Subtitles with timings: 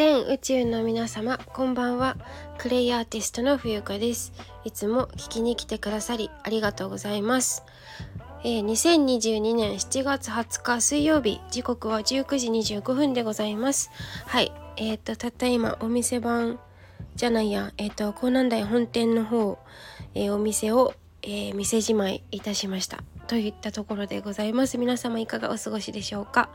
[0.00, 2.16] 全宇宙の皆様こんばんは。
[2.56, 4.32] クレイアーティストの冬香です。
[4.64, 7.62] いつも聞きに来てくださりありがとうございます、
[8.42, 13.90] えー、2022年7月20日水曜日時刻は19時25分でございます。
[14.24, 14.50] はい。
[14.78, 16.58] えっ、ー、とたった今お店番
[17.14, 17.74] じゃないや。
[17.76, 19.58] えっ、ー、と江南台本店の方、
[20.14, 23.04] えお店を、え店じまいいたしました。
[23.30, 24.76] といったところでございます。
[24.76, 26.48] 皆様いかがお過ごしでしょうか。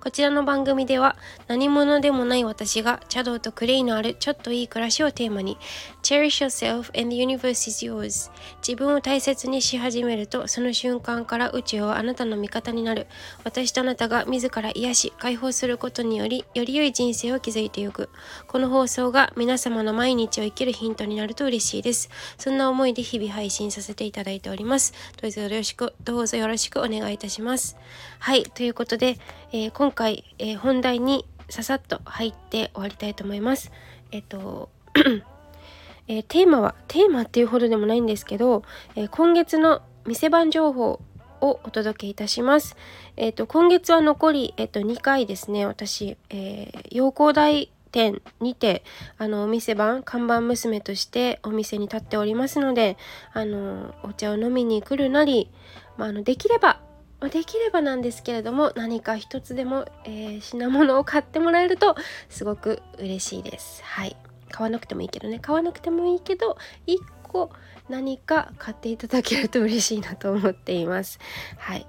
[0.00, 1.16] こちらの番組では
[1.48, 5.58] 何者でもない私が茶道とクレイのあるちょっといい暮らしをテーマに
[6.04, 8.30] Cherish yourself and the universe is yours
[8.66, 13.08] 自分を大切にし始めるとその瞬間から宇宙はあなたの味方になる。
[13.42, 18.08] 私とあなたが自ら癒し解放することによりより良い人生を築いていく。
[18.46, 22.08] この放送が皆様の毎日を生きるヒントになると嬉しいです。
[22.38, 24.94] そんな思いで日々配信させていただいております。
[25.20, 27.78] どうぞよろしくどうどうぞよろしくお願いいたします。
[28.18, 29.16] はい、ということで、
[29.52, 33.72] えー、今回、えー、本題にささっと入って終わりたいと思います。
[34.12, 34.68] えっと
[36.08, 38.64] え、テーマはテーマっていうほどでもないんですけど、
[38.96, 41.00] え今月の店番情報
[41.40, 42.76] をお届けいたします。
[43.16, 48.84] えっ、と今月は残り、えっと2回ですね私、えー、陽光台店にて
[49.18, 52.96] あのお店番看板娘としてお店に立っておりますので
[53.32, 55.50] あのお茶を飲みに来るなり、
[55.96, 56.80] まあ、あのできれば
[57.28, 61.94] できればなんですけれども何か一つでも、えー、品物を買ってもらえると
[62.30, 63.82] すごく嬉しいです。
[63.84, 64.16] はい
[64.50, 67.50] 買わなくてもいいけどね買わなくてもいいけど1個
[67.88, 71.18] 何か買っていただけると嬉しいなと思っています。
[71.58, 71.86] はい、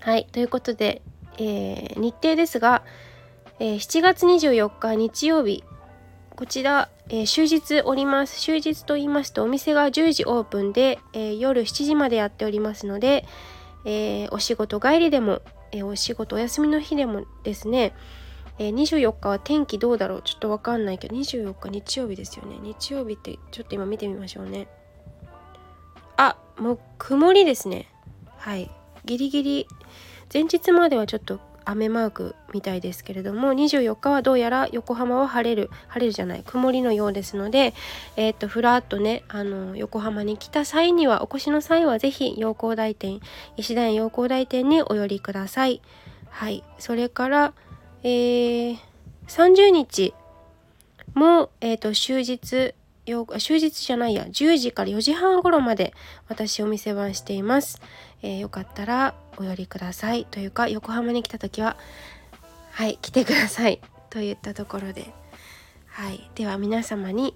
[0.00, 1.02] はい、ということで、
[1.38, 2.82] えー、日程ですが
[3.62, 5.62] えー、7月24日日曜日。
[6.34, 8.40] こちら、えー、終日おります。
[8.40, 13.26] 終日と言いますとお店が10時オープンで、えー、夜7時までやっておりますので、
[13.84, 17.92] えお仕事帰りでも、えお仕事お休みの日でもですね、
[18.58, 20.22] え24日は天気どうだろう。
[20.22, 22.58] ちょっとわかんないけど24日日曜日ですよね。
[22.62, 24.68] 日曜日ってちょっと今見てみましょうね。
[26.16, 27.88] あもう曇りですね。
[28.38, 28.70] はい。
[29.04, 29.66] ギリギリ。
[30.32, 37.74] 前日まではちょっと雨マークみたいですけれども24日はどうやら横浜は晴れる晴れるじゃない曇りのようですので、
[38.16, 43.20] えー、っとふらっとねあの横浜に来た際にはお越しの際は是非陽光台店
[43.56, 45.82] 石田園陽光台店にお寄りください。
[46.28, 47.52] はいそれから、
[48.02, 48.78] えー、
[49.26, 50.14] 30日
[51.14, 52.74] も、えー、と終日
[53.06, 55.94] 終日じゃないや10時から4時半頃まで
[56.28, 57.80] 私お店番しています、
[58.22, 60.26] えー、よかったらお寄りください。
[60.26, 61.76] というか横浜に来た時は
[62.72, 63.80] はい来てください。
[64.10, 65.12] といったところで。
[65.86, 66.30] はい。
[66.34, 67.34] では皆様に、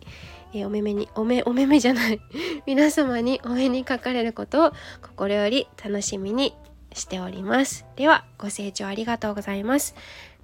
[0.52, 2.20] えー、お目目にお目お目目じゃない。
[2.66, 6.54] 皆様にお目にかかれることを心より楽しみに
[6.92, 7.84] しております。
[7.96, 9.94] ではご清聴ありがとうございます。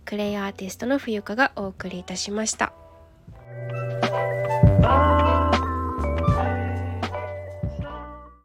[0.04, 2.72] クレイアーティストの冬香がお送りいたしました。